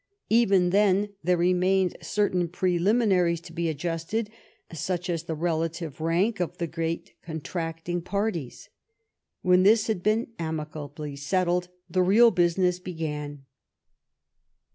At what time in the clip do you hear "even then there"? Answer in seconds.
0.31-1.37